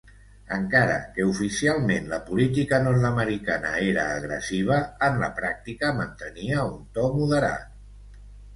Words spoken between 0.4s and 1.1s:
Encara